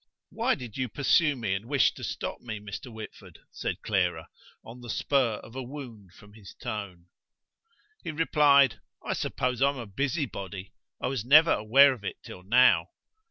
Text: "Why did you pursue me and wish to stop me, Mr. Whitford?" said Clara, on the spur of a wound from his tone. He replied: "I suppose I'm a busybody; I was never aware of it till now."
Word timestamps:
"Why 0.31 0.55
did 0.55 0.77
you 0.77 0.89
pursue 0.89 1.35
me 1.35 1.53
and 1.53 1.67
wish 1.67 1.93
to 1.93 2.03
stop 2.03 2.41
me, 2.41 2.59
Mr. 2.59 2.91
Whitford?" 2.91 3.37
said 3.51 3.83
Clara, 3.83 4.29
on 4.65 4.81
the 4.81 4.89
spur 4.89 5.35
of 5.43 5.55
a 5.55 5.61
wound 5.61 6.11
from 6.13 6.33
his 6.33 6.55
tone. 6.55 7.05
He 8.03 8.09
replied: 8.09 8.79
"I 9.05 9.13
suppose 9.13 9.61
I'm 9.61 9.77
a 9.77 9.85
busybody; 9.85 10.73
I 10.99 11.05
was 11.05 11.23
never 11.23 11.51
aware 11.53 11.93
of 11.93 12.03
it 12.03 12.17
till 12.23 12.41
now." 12.41 12.87